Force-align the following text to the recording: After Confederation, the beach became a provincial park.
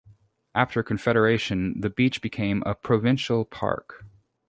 After 0.55 0.81
Confederation, 0.81 1.79
the 1.79 1.91
beach 1.91 2.23
became 2.23 2.63
a 2.65 2.73
provincial 2.73 3.45
park. 3.45 4.03